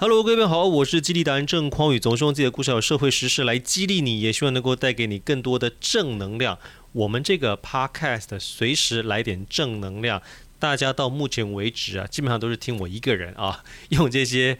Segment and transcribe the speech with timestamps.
[0.00, 6.58] Hello，各位好，我是激励达人郑匡宇，总是用自己的故事和社会实事来激励你，也希望能够带给你更多的正能量。
[6.92, 10.22] 我们这个 Podcast 随时来点正能量，
[10.58, 14.58] 大家到目前为止啊，基本上都是听我一个人啊， 用这些。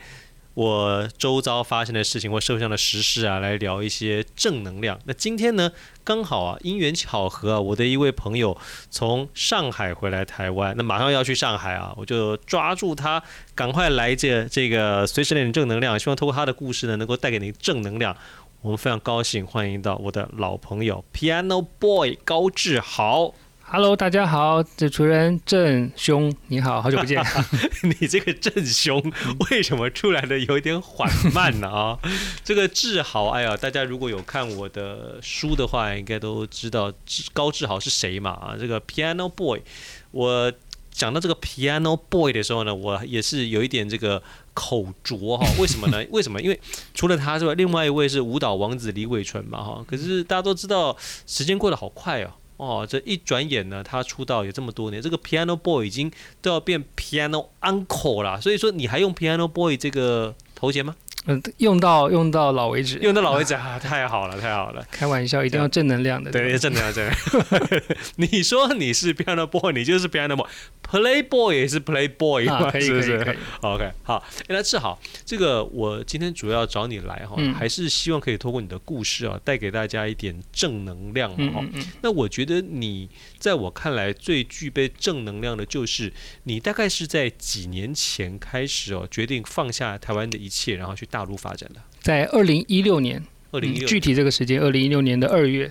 [0.54, 4.98] 我周遭发生的事情或社会上的时事啊，来聊一些正能量。
[5.04, 5.70] 那今天呢，
[6.02, 8.56] 刚好啊，因缘巧合啊，我的一位朋友
[8.90, 13.22] 从上海回来台湾，那马上要去上海啊，我就抓住他，
[13.54, 18.16] 赶快来这这个随时来点正能量，希望通过他的故事呢，能够带给您正能量。
[18.62, 23.32] 我们非常高兴欢迎到我的老朋友 Piano Boy 高志豪。
[23.72, 27.24] Hello，大家好，主持人郑兄，你好，好久不见。
[28.00, 29.00] 你这个郑兄
[29.48, 31.70] 为什么出来的有一点缓慢呢？
[31.70, 31.98] 啊，
[32.42, 36.92] 这个志豪，哎呀，大家如果有看我的书的话，应该都知道
[37.32, 38.32] 高志豪是谁嘛？
[38.32, 39.62] 啊，这个 Piano Boy，
[40.10, 40.52] 我
[40.90, 44.20] 讲到这个 Piano Boy 的时候呢，我也是有一点这个
[44.52, 45.46] 口拙哈。
[45.60, 46.04] 为什么呢？
[46.10, 46.42] 为什么？
[46.42, 46.60] 因为
[46.92, 49.84] 除了他之外，另外一位是舞蹈王子李伟纯嘛哈。
[49.86, 52.32] 可是大家都知道，时间过得好快哦。
[52.60, 58.38] 哦，这一转眼呢，他出道也这么多年，这个 Piano Boy 已经都要变 Piano Uncle 了。
[58.38, 60.94] 所以说，你还用 Piano Boy 这个头衔吗？
[61.26, 63.78] 嗯，用到用到老为止，用到老为止啊！
[63.78, 64.82] 太好了，太好了！
[64.90, 67.82] 开玩笑，一定要正能量的，对，正能量，正能量。
[68.16, 81.62] 你说你是 Piano Boy，你就是 Piano Boy，Playboy 也是 Playboy 嘛，是不是？OK，好，那志豪，这个我今天主要找你来哈，还是希望可以通过你的故事啊，带给大家一点正能量哈。
[82.00, 83.08] 那我觉得你
[83.40, 86.12] 在我看来最具备正能量的，就是
[86.44, 91.06] 你大概是在几年前开始哦，决定放下台湾的一切，然后去。
[91.10, 95.68] 大陆发展的，在二零一六年，二零一六具体这个时间，二零一六年的二月，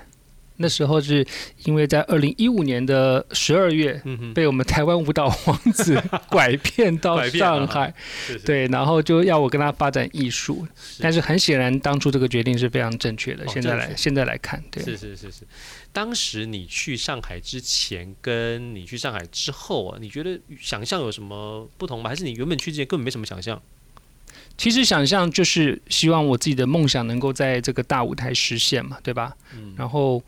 [0.62, 1.26] 那时候是
[1.64, 4.02] 因为在二零一五年的十二月，
[4.36, 7.94] 被我们台湾舞蹈王子 拐骗到上海，
[8.46, 10.68] 对，然后就要我跟他发展艺术，
[11.00, 13.48] 但是很显然当初这个决定是非常正确的。
[13.48, 15.44] 现在来现在来看，对，是是是是。
[15.94, 22.10] 当时你去上海之前，跟你去上海之后啊，你觉得想象有什么不同吗？
[22.10, 23.62] 还是你原本去之前根本没什么想象？
[24.58, 29.34] 其实想象就是希望我自己的梦想能够在这个大舞台实现嘛，对吧？
[29.56, 30.22] 嗯，然后。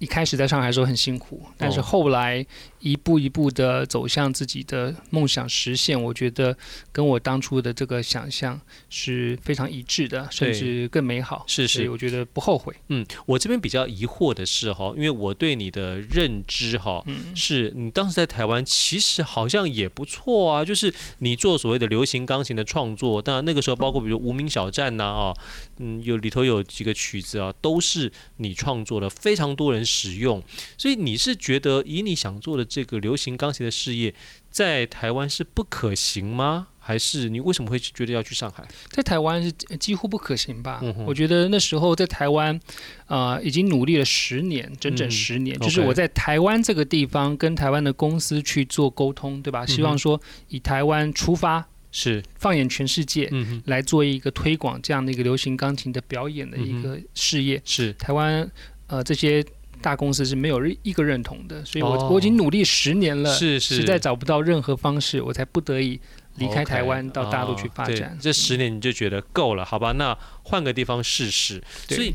[0.00, 2.44] 一开始在上海的时候很辛苦，但是后来
[2.80, 6.56] 一步一步的走向自己的梦想实现，我觉得
[6.92, 8.58] 跟我当初的这个想象
[8.88, 11.44] 是非常一致的，甚至更美好。
[11.46, 12.74] 是是，我觉得不后悔。
[12.88, 17.04] 嗯，我这边比较疑惑的是哈，因为我对你的认知哈，
[17.34, 25.34] 是你当时在台湾其实好像也不错啊，就是你做所谓的流行钢琴的创作，当然那个时候包括比如无名小站呐啊，
[25.78, 29.80] 嗯，有里头有几个曲子啊，都是你创作的，非常多人。
[29.90, 30.40] 使用，
[30.78, 34.14] 所以你是觉得以你想做的这个流行钢琴的事业，
[34.48, 36.68] 在台湾是不可行吗？
[36.78, 38.66] 还是你为什么会觉得要去上海？
[38.90, 40.80] 在台湾是几乎不可行吧？
[40.82, 42.54] 嗯、我觉得那时候在台湾，
[43.06, 49.66] 啊、呃，已经努力了十年，整整十年，嗯、就是我在台湾这个地方跟台湾的公司去做沟通，对吧？
[49.66, 53.30] 希望说以台湾出发，是放眼全世界，
[53.66, 57.56] 来做一个推广这样的一个流行钢琴的表演的一个事业。
[57.56, 58.50] 嗯、是台湾
[58.86, 59.44] 呃这些。
[59.82, 66.00] 大公司是没有一个认同的，所以我我已经努力十年了，是是，实在找不到任何方式，我才不得已
[66.36, 68.16] 离开台湾到大陆去发展。
[68.20, 69.92] 这十年你就觉得够了，好吧？
[69.92, 71.62] 那换个地方试试。
[71.88, 72.12] 所以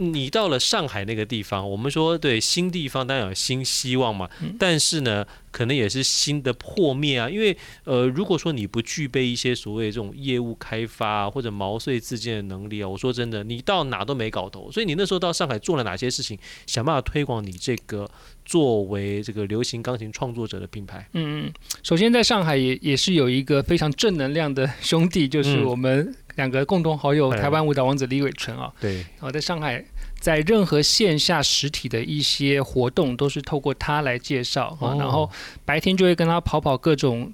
[0.00, 4.28] 你到了上海那个地方，我们说对新地方当然有新希望嘛，
[4.58, 5.26] 但是呢。
[5.52, 14.70] 可能也是新的破灭啊，因为呃，如果说你不具备一些所谓这种业务开发啊，或者毛遂自荐的能力啊，我说真的，你到哪都没搞头。
[14.70, 18.08] 所以你那时候到上海做了哪些事情，想办法推广你这个
[18.44, 21.04] 作为这个流行钢琴创作者的品牌？
[21.14, 21.52] 嗯嗯，
[21.82, 28.72] 首先在上海也也是有一个非常正能量的兄弟，就是我们两个共同好友，台湾舞蹈王子李伟纯啊。
[28.80, 29.84] 对，然后在上海。
[30.20, 35.30] 在任何线下实体的一些活动，都是透过他来介绍啊，哦、然后
[35.64, 37.32] 白天就会跟他跑跑各种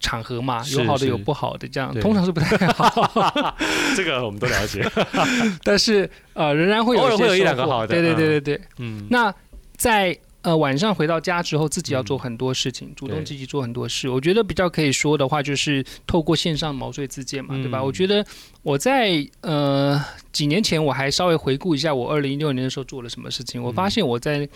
[0.00, 3.56] 场合嘛，有好的有不好的，这样通常是不太好。
[3.96, 4.86] 这个我们都了解，
[5.64, 7.94] 但是呃，仍然会有一些会有一两个好的。
[7.94, 9.34] 对对对对对，嗯，那
[9.78, 10.14] 在。
[10.46, 14.08] 呃，晚上回到家之后，自己要做很多事情，嗯、主动积极做很多事。
[14.08, 17.82] 我觉得比较可以说的话，就是透过线上毛遂自荐嘛，嗯、对吧？
[17.82, 18.24] 我觉得
[18.62, 20.00] 我在呃
[20.36, 23.58] 几年前，我还稍微回顾一下我二零一六年的时候做了什么事情。
[23.58, 24.46] 嗯、我发现我在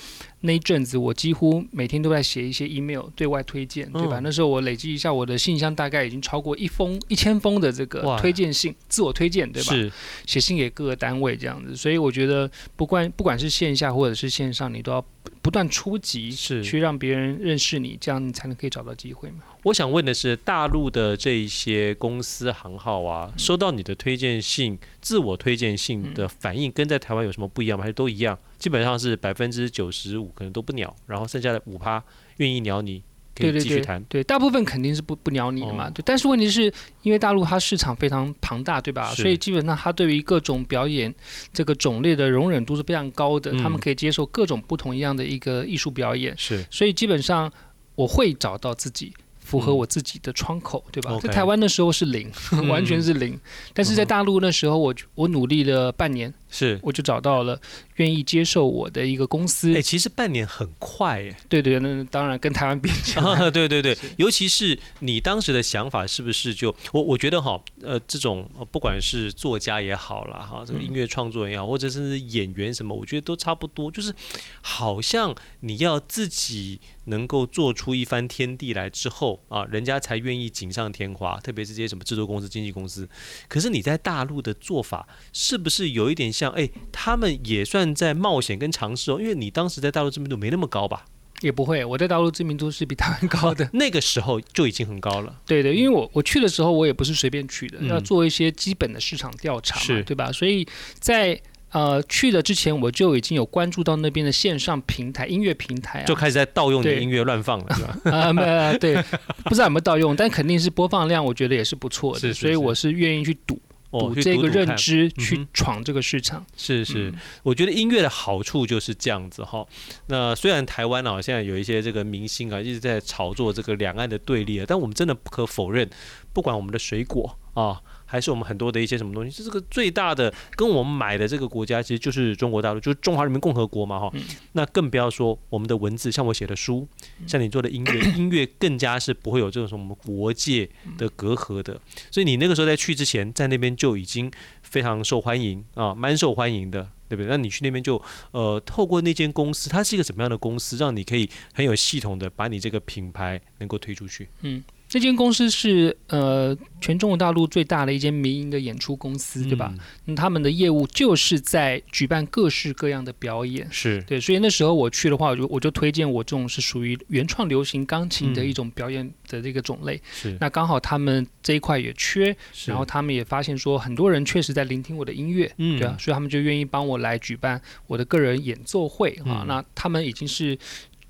[0.43, 4.21] 那一阵子，我几乎每天都在写一些 email 对外推荐，对吧？
[4.21, 9.73] 嗯、那时候我累积一下我的信箱，大概已经超过一封一千封的这个推荐信，自我推荐，对吧？
[9.73, 9.91] 是
[10.27, 11.75] 写信给各个单位这样子。
[11.75, 15.03] 所以我觉得不管不管是线下或者是线上，你都要。
[15.43, 19.38] 不断出击，是去让别人认识你，这样你才能可以找到机会嘛。
[19.65, 27.83] 我想问的是，大陆的这一些公司行号啊，收到你的推荐信、自我推荐信的反应，跟在台湾有什么不一样吗？
[27.83, 28.39] 还是都一样？
[28.59, 32.03] 基本上是百分之九十五可能都不鸟，然后剩下的五趴
[32.39, 33.03] 愿意鸟你。
[33.33, 35.89] 对对对，对，大部分肯定是不不鸟你的嘛。
[35.89, 36.71] 对，但是问题是
[37.03, 39.15] 因为大陆它市场非常庞大，对吧？
[39.15, 41.15] 所以基本上它对于各种表演
[41.51, 46.37] 这个种类的容忍度是非常高的，他们可以接受各种不同一样的一个艺术表演。
[46.37, 47.51] 是，所以基本上
[47.95, 49.15] 我会找到自己。
[49.50, 51.19] 符合我自己的窗口，对吧？
[51.20, 52.31] 在台湾的时候是零，
[52.70, 53.37] 完全是零。
[53.75, 57.61] 但是在大陆那时候，我我努力了半年，是我就找到了
[58.00, 59.75] 愿意接受我的一个公司。
[59.76, 74.14] 哎，其实半年很快，哎，对对，那当然跟台湾比起来， 对对对，尤其是你当时的想法是不是就我我觉得哈，呃，这种不管是作家也好啦，哈，这个音乐创作也好，或者是演员什么，我觉得都差不多，就是
[74.62, 76.81] 好像你要自己。
[77.06, 81.37] 能够做出一番天地来之后啊，人家才愿意锦上添花。
[81.41, 83.08] 特别是这些什么制作公司、经纪公司。
[83.49, 86.52] 可是你在大陆的做法是不是有一点像？
[86.52, 89.19] 哎，他们也算在冒险跟尝试哦。
[89.20, 91.04] 因为你当时在大陆知名度没那么高吧？
[91.40, 93.69] 也不会，我在大陆知名度是比台湾高的。
[93.75, 95.34] 那个时候就已经很高了。
[95.46, 100.31] 对的，因为我我去的时候，我也不是随便去的，要做一些基本的市场调查嘛，是对吧？
[100.32, 100.66] 所以
[100.98, 101.40] 在。
[101.72, 108.10] 呃，去的之前我就已经有关注到那边的线上平台、音乐平台啊，就开始在盗用你的音乐乱放了，是吧？
[108.10, 108.96] 啊，没有， 对，
[109.44, 113.56] 不知道有没有盗用，但肯定是播放量，我觉得也是不错的，是是是，所以我是愿意去赌。
[113.90, 119.66] 赌这个认知去闯这个市场，是是，我觉得音乐的好处就是这样子哈。
[120.06, 125.88] 那虽然台湾啊现在有一些这个明星啊一直在炒作这个两岸的对立啊，但我们真的不可否认，
[126.32, 127.81] 不管我们的水果啊。
[128.11, 134.12] 还是我们很多的一些什么东西，这个最大的跟我们买的这个国家，其实就是中国大陆，就是中华人民共和国嘛，哈。
[134.55, 136.89] 那更不要说我们的文字，像我写的书，
[137.25, 140.69] 像你做的音乐，音乐更加是不会有这种什么国界
[140.99, 141.81] 的隔阂的。
[142.11, 144.29] 所以你那个时候在去之前，在那边就已经
[144.62, 147.29] 非常受欢迎啊，蛮受欢迎的，对不对？
[147.29, 148.03] 那你去那边就
[148.33, 154.29] 呃，透过那间公司，它是一个什么样的公司，让你可以很有系统的把你这个品牌能够推出去？
[154.43, 154.65] 嗯。
[154.90, 159.72] 这间公司是呃全中国大陆最大的一间民营的演出公司，对吧？
[160.06, 164.20] 那、嗯、他们的业务就是在举办各式各样的表演，是对。
[164.20, 170.02] 所以那时候我去的话，我就我就推荐我这种是属于原创流行钢琴的一种表演的这个种类。
[170.10, 170.38] 是、嗯。
[170.40, 179.46] 那刚好他们这一块也缺，然后他们也发现说很多人确实在聆听我的音乐，嗯，对啊，所以他们就愿意帮我来举办我的个人演奏会啊、嗯。
[179.46, 180.58] 那他们已经是。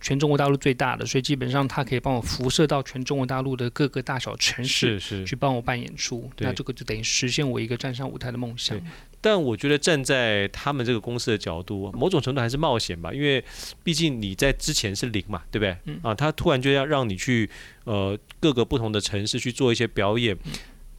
[0.01, 6.31] 全中国大陆最大的，所以基本上它可以帮我辐射到全中国大陆的各个大小城市，是是，去帮我办演出。
[6.39, 8.81] 那这个就等于实现我一个站上舞台的梦想。
[9.21, 13.45] 但我觉得站在他们这个公司的角度，某种程度还是冒险吧，因为
[13.85, 15.77] 毕竟你在之前是零嘛，对不对？
[15.85, 17.51] 嗯、啊，他突然就要让你去
[17.85, 20.35] 呃各个不同的城市去做一些表演。
[20.47, 20.53] 嗯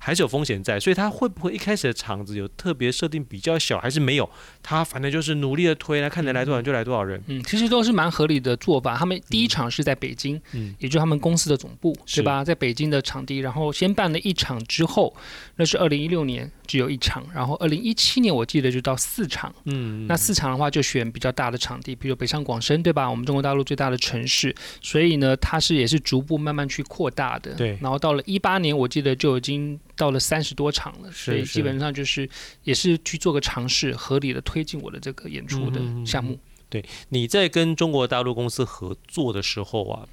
[0.03, 4.27] 还是有风险在，所以他会不会一开始的场子有特别设定比较小，还是没有？
[4.63, 7.21] 他反正就是努力的推，来看能来多少人就来多少人。
[7.27, 8.97] 嗯，其实都是蛮合理的做法。
[8.97, 12.43] 他们第一场是在北京，嗯，也就是他们公司的总部，对吧？
[12.43, 15.15] 在北京的场地，然后先办了一场之后，
[15.57, 23.07] 那是二零一六年只有一场，然后二零一七年我记得就到四场，嗯，那四场的话就选比较大的场地，比如北上广深，对吧？
[23.07, 27.53] 我们中国大陆最大的城市，所以呢，它是也是逐步慢慢去扩大的。
[27.53, 29.79] 对，然后到了一八年，我记得就已经。
[29.95, 32.29] 到了三十多场了，所以基本上就是
[32.63, 36.39] 也是去做个尝试，合理的推进我的这个演出的项目。
[36.69, 40.07] 对，你在跟中国大陆公司合作的时候啊，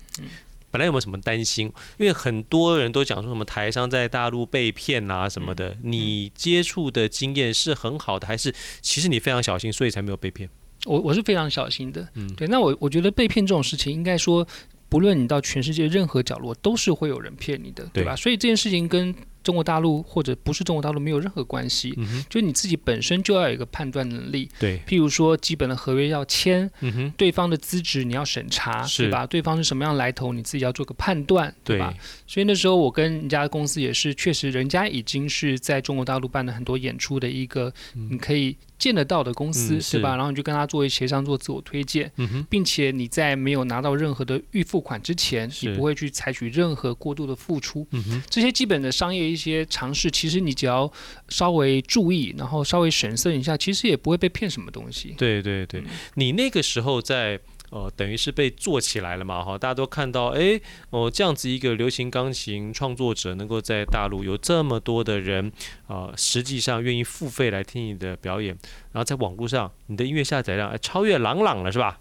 [0.70, 1.72] 本来有没有什么担心？
[1.98, 10.50] 因为很多人都讲说什么台商在大陆被骗啊什么的，你接触的经验是很好的，还是其实你非常小心，所以才没有被骗？
[10.84, 12.06] 我我是非常小心的。
[12.14, 14.46] 嗯，对，那我我觉得被骗这种事情，应该说
[14.88, 18.16] 不论你到全世界任何角落，都是会有人骗你的，对吧？
[18.16, 24.48] 所以这件事情跟中国大陆或者不是中国大陆没有任何关系，嗯，就你自己本身就要有一个判断能力。
[24.58, 29.26] 对，譬如说基本的合约要签，嗯，对方的资质你要审查，对吧？
[29.26, 31.78] 对方是什么样来头，你自己要做个判断，对。
[31.78, 31.94] 吧？
[32.26, 40.16] 所以那时候我跟人家的公司也是，确实人家已经是在中国大陆办了很多演出的一个，你可以见得到的公司，嗯，对吧？
[40.16, 50.90] 然后你就跟他做一协商，做自我推荐，嗯，并且你在没有拿到任何的预付款之前，你不会去采取任何过度的付出，嗯，这些基本的商业一些尝试，其实你只要
[51.28, 55.14] 稍微注意，然后稍微审慎一下，其实也不会被骗什么东西。
[55.18, 55.82] 对对对，
[56.14, 57.38] 你那个时候在
[57.70, 60.58] 呃，等于是被做起来了嘛，哈，大家都看到，哎，
[60.88, 65.52] 哦，这样子一个流行钢琴创作者，能够在大陆有这么多的人
[65.86, 68.56] 啊，呃，实际上愿意付费来听你的表演，
[68.92, 72.00] 然后在网络上，你的音乐下载量超越朗朗了，是吧？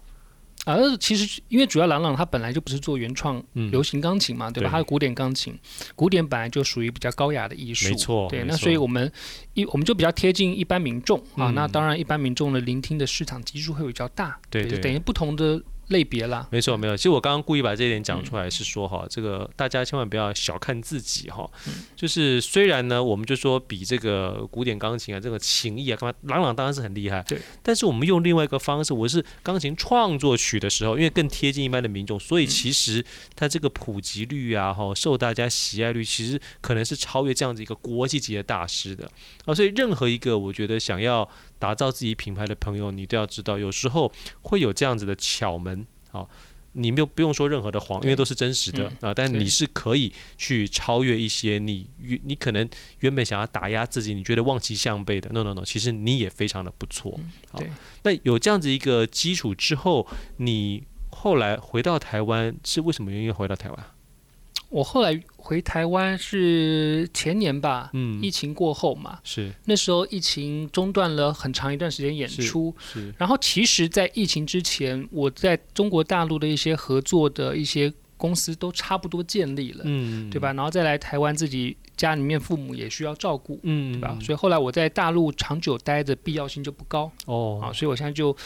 [0.74, 4.70] 而其实因为主要郎朗他本来就不是做原创流行钢琴嘛，嗯、对吧？
[4.70, 5.58] 他是古典钢琴，
[5.94, 8.28] 古典本来就属于比较高雅的艺术，没错。
[8.28, 9.10] 对，那所以我们
[9.54, 11.50] 一我们就比较贴近一般民众啊。
[11.54, 15.62] 那当然，一般民众的聆听的市场基数会比较大，对对，等于不同的。
[15.88, 16.96] 类别啦，没错没有。
[16.96, 21.48] 其实我刚刚故意把这一点讲出来，是说哈，这个大家千万不要小看自己哈。
[21.96, 27.22] 就是虽然呢，我们就说比这个古典钢琴啊，这个琴艺啊，干嘛，朗朗当然是很厉害。
[27.26, 27.38] 对。
[27.62, 33.04] 但是我们用另外一个方式，我是钢琴创作曲的时候，因为更贴近一般的民众，所以其实
[33.34, 39.10] 它这个普及率啊，哈，受大家喜爱率，其实可能是超越这样子一个国际级的大师的
[39.46, 39.54] 啊。
[39.54, 41.28] 所以任何一个我觉得想要。
[41.58, 44.12] 打造自己品牌的朋友，你都要知道，有时候
[44.42, 46.26] 会有这样子的巧门，啊，
[46.72, 49.12] 你没有不用说任何的谎，因为都是真实的啊。
[49.12, 51.88] 但你是可以去超越一些你
[52.24, 52.68] 你可能
[53.00, 57.18] 原本想要打压自己，你觉得望其项背的，no no no，其实你也非常的不错。
[57.50, 57.60] 好，
[58.04, 63.86] 那有这样子一个基础之后，你后来回到台湾是为什么原因回到台湾？
[64.70, 65.18] 我后来
[65.48, 73.14] 回台湾是前年吧，嗯，疫情过后嘛，是那时候疫情中断了很长一段时间演出，是，是。
[73.16, 80.52] 然后其实，在疫情之前，我在中国大陆的一些合作的一些公司都差不多建立了，嗯，对吧？
[80.52, 84.18] 然后再来台湾，自己家里面父母也需要照顾，嗯，对吧？
[84.20, 88.36] 所以后来我在大陆长久待的必要性就不高，哦，啊，所以我现在就。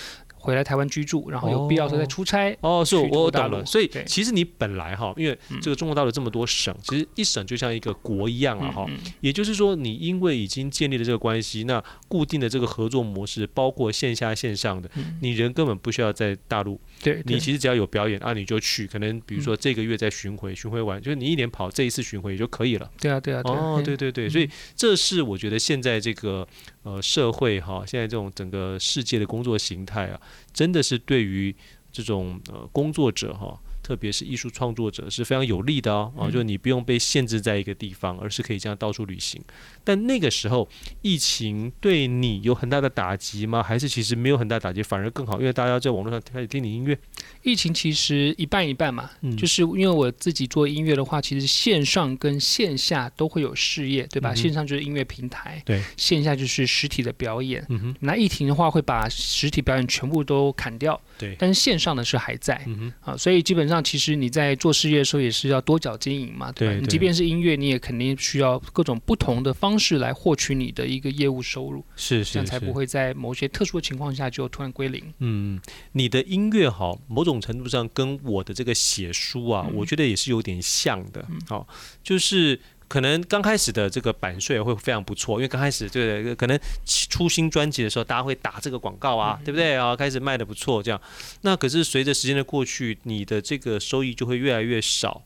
[0.42, 2.56] 回来台湾居住，然后有必要时候再出差。
[2.60, 3.64] 哦，是我懂了。
[3.64, 8.84] 所以其实你本来哈，因为这个中国大陆这么多省，其实一省就像一个国一样了哈。
[9.20, 16.80] 也就是说，你因为已经建立了这个关系，那固定的这个合作模式，包括线下线上的，你人根本不需要在大陆。
[17.02, 17.22] 对。
[17.24, 18.86] 你其实只要有表演啊，你就去。
[18.86, 22.90] 可能比如说这个月在巡回，巡回完就是你一年跑这一次巡回也就可以了。
[23.00, 23.40] 对啊，对啊。
[23.44, 24.28] 哦，对对对。
[24.28, 26.46] 所以这是我觉得现在这个
[26.82, 30.20] 呃社会哈，现在这种整个世界的工作形态啊。
[30.52, 31.54] 真的是对于
[31.90, 33.58] 这种呃工作者哈。
[33.82, 39.42] 特别是艺术创作者是非常有利的哦，啊，就你不用被限制在一个地方，而是可以这样到处旅行。
[39.82, 40.68] 但那个时候
[41.00, 43.62] 疫情对你有很大的打击吗？
[43.62, 45.40] 还是其实没有很大打击，反而更好？
[45.40, 46.96] 因为大家在网络上开始听你音乐。
[47.42, 54.32] 疫情其实一半一半嘛，嗯，就是因为我自己做音乐的话，其实线上跟线下都会有事业，对吧？
[54.32, 57.66] 嗯、线上就是音乐平台，对，线下就是实体的表演。
[57.68, 63.71] 嗯哼，那疫情的话会把实体表演全部都砍掉，对，但是线上的是还在，嗯哼，啊，所以基本上。
[63.80, 66.74] 其实你在做事业的时候也是要多角经营嘛，对吧？
[66.74, 75.00] 对对，你即便是音乐，你也肯定需要各种不同的方式来获取你的一个业务收入，是，是，是，这样才不会在某些特殊的情况下就突然归零。
[75.20, 75.60] 嗯，
[75.92, 81.24] 你的音乐好，某种程度上跟我的这个写书啊，嗯、我觉得也是有点像的。
[81.46, 81.66] 好、哦，
[82.02, 82.58] 就是。
[82.92, 89.96] 可能刚开始的这个版税会非常不错，因为刚开始这个可能出新专辑的时候，大家会打这个广告啊，对不对啊？
[89.96, 91.00] 开始卖的不错，这样。
[91.40, 95.22] 那可是随着时间的过去，你的这个收益就会越来越少。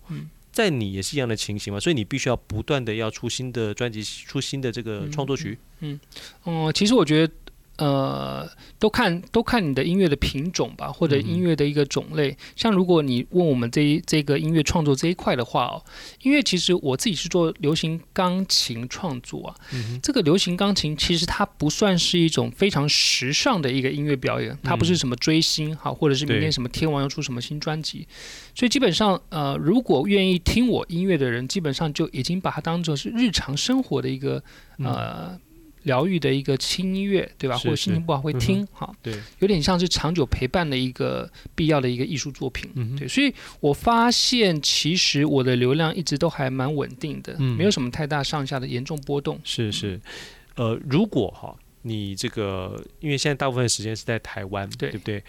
[0.52, 5.58] 在你也是一样的情形嘛，所以你必须要不断的要出新的专辑，出新的这个创作曲。
[5.80, 5.99] 嗯，
[6.44, 7.32] 哦，其实我觉得。
[7.78, 12.30] 呃，都看都看你的音乐的品种吧，或者音乐的一个种类。
[12.30, 15.85] 嗯、像如果你问我们这一这个音乐创作这一块的话哦，
[16.23, 19.54] 音乐其实我自己是做流行钢琴创作啊。
[19.75, 28.09] 嗯、这个流行钢琴其实它不算是一种非常时尚的一个音乐表演，它不是什么追星哈，或者是明天什么天王要出什么新专辑。
[28.54, 34.42] 所以基本上呃，如果愿意听我音乐的人，基本上就已经把它当做是日常生活的一个
[34.78, 35.38] 呃。
[35.86, 37.56] 嗯疗愈的一个轻音乐，对吧？
[37.58, 43.06] 或者心情不好会听，哈、嗯，对，有点像是长久陪伴的一个必要的一个艺术作品，嗯、对。
[43.06, 49.40] 所以我发现，其实我的流量一直都还蛮稳定的，嗯、没有什么太大上下的严重波动。
[49.44, 50.00] 是是，
[50.56, 51.54] 呃，如果哈，
[51.86, 55.22] 你这个，因为现在大部分时间是在台湾，对，对不对？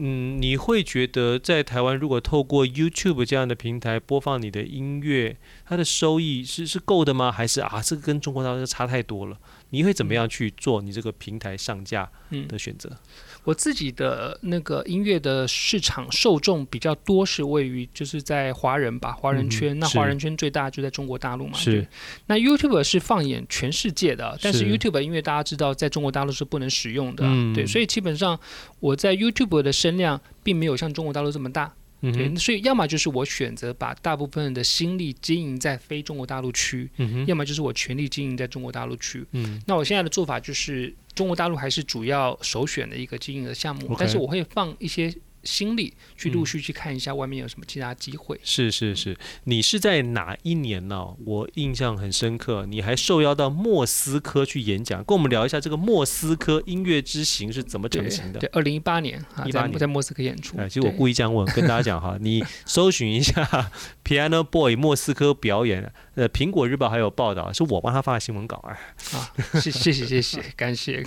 [0.00, 5.36] 嗯，你会觉得在台湾，如果透过 YouTube 这样的平台播放你的音乐，
[5.66, 7.32] 它的收益是是够的吗？
[7.32, 9.36] 还是啊，这个跟中国大陆差太多了？
[9.70, 12.08] 你会怎么样去做你这个平台上架
[12.48, 12.88] 的选择？
[12.90, 12.96] 嗯，
[13.44, 19.76] 我自己的那个音乐的市场受众比较多，是位于就是在华人吧，华人圈。
[19.76, 21.56] 嗯，那华人圈最大就在中国大陆嘛。
[21.56, 21.86] 是。
[22.26, 27.24] 那 YouTube 是放眼全世界的，但是 YouTube 音乐大家知道，在中国大陆是不能使用的。
[27.26, 27.54] 嗯。
[27.54, 28.38] 对，所以基本上
[28.80, 31.72] 我在 YouTube 的声量并没有像中国大陆这么大。
[32.00, 39.24] 对，嗯、所以要么就是我选择把大部分的心力经营在非中国大陆区，嗯、要么就是我全力经营在中国大陆区。
[39.32, 48.36] 嗯，那我现在的做法就是中国大陆还是主要首选的一个经营的项目但是我会放一些心力去陆续去看一下外面有什么其他机会。
[48.36, 51.14] 嗯、是是是，你是在哪一年呢、啊？
[51.24, 58.40] 我印象很深刻，你还受邀到莫斯科去演讲，跟我们聊一下这个莫斯科音乐之行是怎么成型的？
[58.40, 60.58] 对，二零一八年啊，一八年在莫斯科演出。
[60.58, 63.70] 哎，其实我故意这样问，跟大家讲哈，你搜寻一下
[64.04, 68.62] Piano Boy 莫斯科表演，呃，苹果日报还有报道，是我帮他发的新闻稿。
[68.68, 68.78] 哎，
[69.18, 71.02] 啊，谢谢谢谢谢，感谢。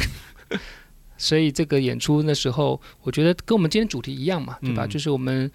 [1.21, 4.85] 所以这个演出那时候，我觉得跟我们今天主题一样嘛，对吧？
[4.85, 5.49] 嗯、就是我们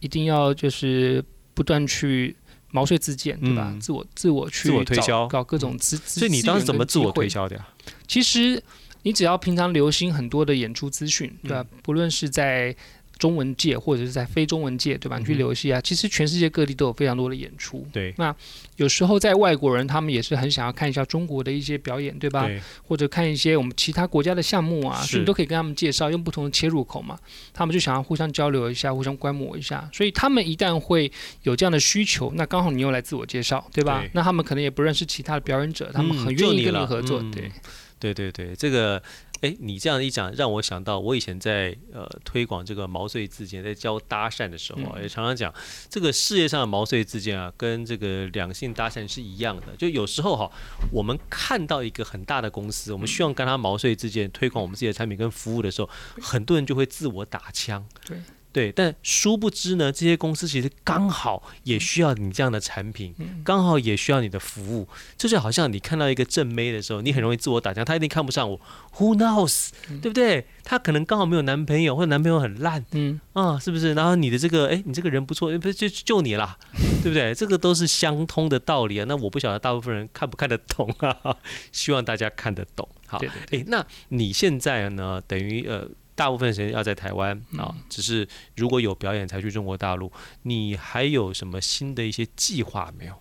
[0.00, 1.24] 一定要就是
[1.54, 2.34] 不断去
[2.72, 3.68] 毛遂自荐，对吧？
[3.72, 5.96] 嗯、自我自我去自我推销，搞各种资。
[6.04, 7.68] 所以你当时怎么自我推销的呀？
[8.08, 8.60] 其实
[9.02, 11.64] 你只要平常留心很多的演出资讯，对吧？
[11.70, 12.74] 嗯、不论是在
[13.22, 15.16] 中文界或者是在非中文界，对吧？
[15.16, 17.86] 你去留戏啊，其实全世界各地都有非常多的演出。
[17.92, 18.34] 对，那
[18.74, 22.48] 有时候在外国人，他们也是很想要看一下中国的一些表演，对吧？
[22.48, 22.60] 对。
[22.82, 27.16] 或者看一些我们其他国家的项目啊，所以你都可以跟他们介绍，用不同的切入口嘛。
[27.54, 29.88] 他们就想要互相交流一下，互相观摩一下。
[29.92, 31.08] 所以他们一旦会
[31.44, 34.00] 有这样的需求，那刚好你又来自我介绍，对吧？
[34.00, 34.10] 对。
[34.14, 37.22] 那他们可能也不认识其他的表演者，他们很愿意跟你合作。
[37.22, 37.52] 嗯、对，
[38.00, 39.00] 对对对，这个。
[39.42, 45.52] 哎，你这样一讲，让我想到我以前在呃推广这个毛遂自荐，在教搭讪的时候，也常常讲
[45.90, 49.76] 这个事业上的毛遂自荐啊，跟这个两性搭讪是一样的。
[49.76, 50.50] 就有时候哈，
[50.92, 57.84] 我们看到一个很大的公司，我们希望跟他毛遂自荐，推广我们自己的产品跟服务的时候，很多人就会自我打枪。
[58.06, 58.16] 对。
[58.52, 64.86] 对，但殊不知呢，这些公司其实刚好也需要你这样的产品，刚好也需要你的服务。
[65.16, 68.60] 这就好像你看到一个正妹的时候，你很容易自我打枪，她一定看不上我。
[68.96, 69.70] Who knows？
[70.02, 70.46] 对不对？
[70.62, 73.94] 她可能刚好没有男朋友，或者男朋友很烂，嗯啊，是不是？
[73.94, 76.58] 然后你的这个，哎，你这个人不错，不就就你啦，
[77.02, 77.34] 对不对？
[77.34, 79.06] 这个都是相通的道理啊。
[79.08, 81.36] 那我不晓得大部分人看不看得懂啊？
[81.72, 82.86] 希望大家看得懂。
[83.06, 83.18] 好，
[83.50, 85.22] 哎，那你现在呢？
[85.26, 85.88] 等于呃。
[86.14, 88.26] 大部分时间要在台湾啊，只是
[88.56, 90.10] 如果有表演才去中国大陆。
[90.42, 93.14] 你还有什么新的一些计划没有？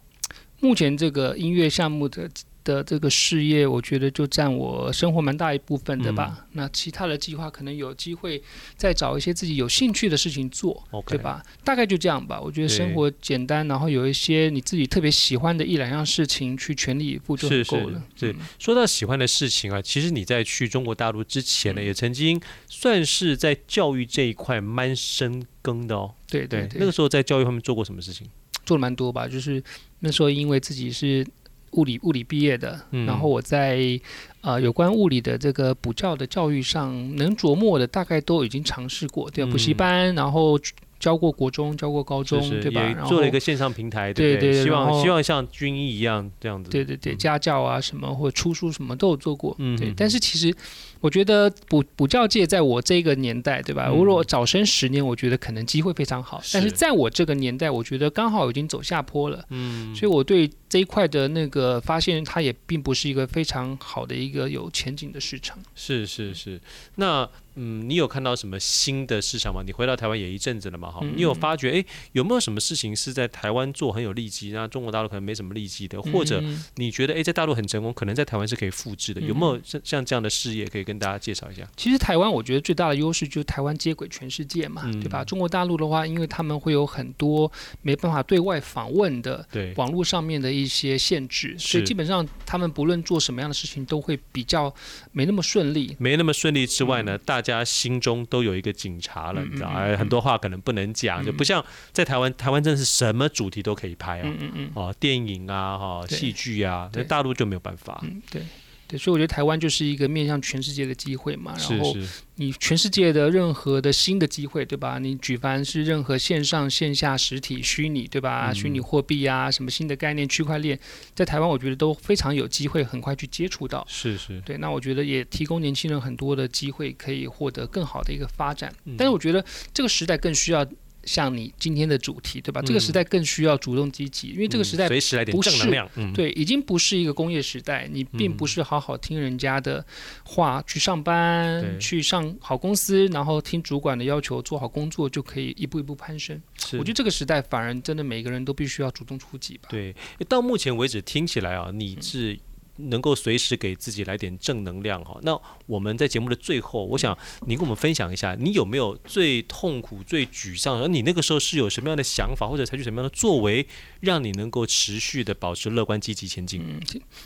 [0.60, 2.30] 目前这个音乐项目的。
[2.64, 6.38] 的这个事业，我觉得就占我生活蛮大一部分的吧。
[6.40, 8.42] 嗯、那其他的计划，可能有机会
[8.76, 11.10] 再找一些自己有兴趣的事情做，Okay.
[11.10, 11.44] 对吧？
[11.64, 12.40] 大概就这样吧。
[12.40, 18.04] 我觉得生活简单，然后有一些你自己特别喜欢的一两样事情，去全力以赴就够了。
[18.16, 26.14] 是，是，是、嗯、说到喜欢的事情啊，其实你在去中国大陆之前呢，嗯、也曾经算是在教育这一块蛮深耕的哦。
[26.30, 28.28] 对对对，那个时候在教育方面做过什么事情？
[28.66, 29.64] 做了蛮多吧，就是
[30.00, 31.26] 那时候因为自己是。
[31.74, 34.00] 物理物理毕业的，嗯、然后我在
[34.42, 40.60] 呃有关物理的这个补教的教育上能琢磨的，大概都已经尝试过，对，补习班，然后。
[41.02, 42.94] 教过国中，教过高中，是是对吧？
[43.08, 44.40] 做了一个线上平台，对对？
[44.40, 46.70] 对对，希望希望像军医一样这样子。
[46.70, 49.56] 对对对，家教啊什么，或者出书什么都有做过。
[49.58, 49.92] 嗯，对。
[49.98, 50.56] 但是其实
[51.02, 53.88] 我觉得补补教界在我这个年代，对吧？
[53.88, 56.42] 如果早生十年，我觉得可能机会非常好。
[56.54, 59.44] 但是在我这个年代，我觉得刚好已经走下坡了。
[59.50, 59.94] 嗯。
[59.94, 65.58] 所以我对这一块的那个发现，它也并不是一个非常好的一个有前景的市场。
[65.76, 66.62] 是是是，
[66.96, 67.28] 那。
[67.56, 69.62] 嗯，你有看到什么新的市场吗？
[69.66, 76.42] 你回到台湾也一阵子了嘛，哈，你有发觉哎，有没有什么事情是在台湾做很有利基，那中国大陆可能没什么利基的，或者
[76.76, 81.68] 你觉得哎，在大陆很成功，可能在台湾是可以复制的，有没有像像这样的事业可以跟大家介绍一下？
[81.76, 85.26] 其实台湾我觉得最大的优势就是台湾接轨全世界嘛，对吧？
[85.26, 87.52] 中国大陆的话，因为他们会有很多
[87.82, 94.74] 没办法对外访问的，对网络上面的一些限制，所以基本上他们不论做什么样的事情都会比较
[95.12, 97.42] 没那么顺利，没那么顺利之外呢，大。
[97.42, 104.32] 大家心中都有一个警察了，你知道，而很多话可能不能讲，就不像在台湾，台湾真的是什么主题都可以拍啊，
[104.76, 108.00] 哦，电影啊，哈，戏剧啊，在大陆就没有办法。
[108.30, 108.44] 对。
[108.92, 111.56] 对，所以我觉得台湾就是一个面向全世界的机会嘛。
[111.58, 111.96] 然后
[112.36, 115.00] 你全世界的任何的新的机会，对吧？
[115.00, 118.54] 你举凡是任何线上线下实体虚拟，对吧？
[118.54, 120.78] 虚拟货币啊，什么新的概念，区块链，
[121.16, 123.86] 在台湾我觉得都非常有机会，很快去接触到。
[123.88, 124.42] 是是。
[124.42, 128.74] 对，那我觉得也提供年轻人很多的机会，可以获得更好的一个发展。
[128.98, 130.68] 但是我觉得这个时代更需要。
[131.04, 132.62] 像你今天的主题，对吧？
[132.62, 135.90] 嗯、这个时代更需要主动积极，因为这个时代不是、嗯、随时来点正能量。
[135.96, 139.86] 嗯、对，已经不是一个工业时代，你并不是好好听人家的
[140.24, 146.42] 话去上班，嗯、去上好公司，然后听主管的要求做好工作就可以一步一步攀升。
[146.74, 149.70] 我觉得这个时代反而真的每个人都必须要主动出击吧。
[149.70, 149.96] 对，
[150.30, 152.40] 到目前为止听起来啊，你是。
[152.78, 155.20] 能够随时给自己来点正能量哈。
[155.24, 163.66] 那我们在节目的最后，我想你跟我们分享一下，你有没有最痛苦、最沮丧，而你那个时候是有什么样的想法，或者采取什么样的作为，
[164.00, 166.62] 让你能够持续的保持乐观、积极前进？
[166.64, 166.80] 嗯，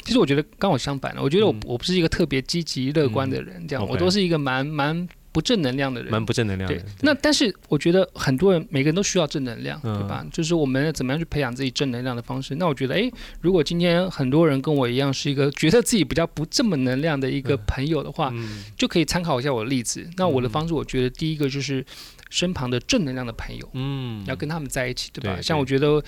[0.04, 6.74] 其实我觉得刚好相反了，我觉得我我不是一个特别积极乐观的人，这样我都是一个蛮蛮不正能量的人，蛮不正能量的。
[6.80, 10.22] 对，那但是我觉得很多人每个人都需要正能量，对吧？
[10.24, 12.56] 嗯、就是我们怎么样去培养自己正能量的方式。
[12.56, 20.10] 那我觉得，哎，如果今天很多人跟我一样是一个觉得自己比较不这么能量的一个朋友的话，嗯、就可以参考一下我的例子。
[20.16, 21.86] 那我的方式，我觉得第一个就是
[22.30, 25.34] 身旁的正能量的朋友，嗯，要跟他们在一起，对吧？
[25.34, 26.02] 对对，像我觉得。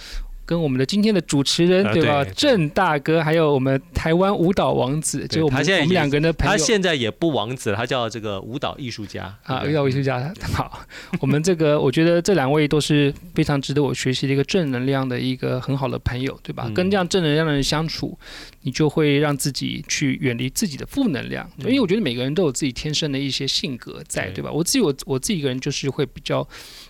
[0.47, 10.33] 跟我们的今天的主持人对吧，郑大哥，还有我们台湾舞蹈王子，就我们我们两个人的朋友，他现在也不王子了，他叫这个舞蹈艺术家啊，舞蹈艺术家。
[10.53, 10.87] 好，
[11.19, 16.71] 我们这个我觉得这两位都是非常值得我学习的一个正能量的一个很好的朋友，对吧？
[16.73, 18.17] 跟这样正能量的人相处，
[18.61, 24.49] 你就会让自己去远离自己的负能量，因为我觉得每个人都有自己天生的一些性格在，对吧？
[24.49, 26.47] 我自己我我自己一个人就是会比较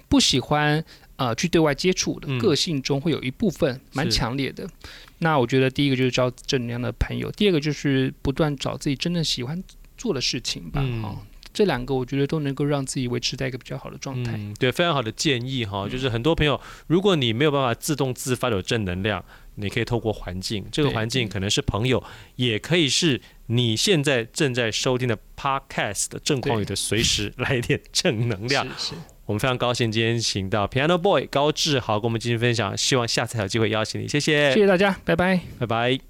[0.08, 0.86] 不喜欢。
[1.18, 4.64] 呃，去对外接触的个性中会有一部分蛮强烈的。
[4.64, 4.72] 嗯、
[5.20, 9.62] 那我觉得第一个就是交正能量的朋友，第二个就是不断找自己真正喜欢
[9.98, 10.80] 做的事情吧。
[10.84, 11.18] 嗯、哦，
[11.52, 14.34] 这两个我觉得都能够让自己维持在一个比较好的状态。
[14.38, 15.90] 嗯、对，非常好的建议哈。
[15.90, 19.26] 就是很多朋友，如果你没有办法自动自发的有正能量，
[19.56, 22.04] 你可以透过环境，这个环境可能是朋友，
[22.36, 28.68] 也可以是你现在正在收听的 Podcast 的郑匡宇的随时来一点正能量。
[28.78, 28.96] 是是。
[29.28, 36.08] 我们非常高兴今天请到 Piano Boy 高志豪跟我们进行分享，希望下次还有机会邀请你，谢谢，谢谢大家，拜拜，拜拜。